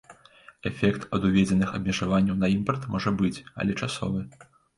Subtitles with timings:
[0.69, 4.19] Эфект ад уведзеных абмежаванняў на імпарт можа быць, але часовы.